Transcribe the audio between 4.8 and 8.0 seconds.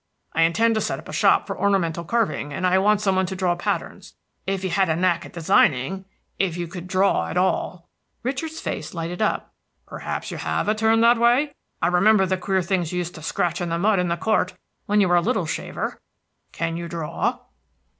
a knack at designing, if you could draw at all"